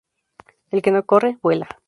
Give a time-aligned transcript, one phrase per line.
[0.71, 1.69] El que no corre, vuela